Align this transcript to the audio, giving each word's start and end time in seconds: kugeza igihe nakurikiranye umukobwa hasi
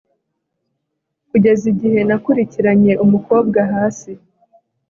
kugeza 1.29 1.63
igihe 1.73 1.99
nakurikiranye 2.07 2.93
umukobwa 3.03 3.59
hasi 3.73 4.11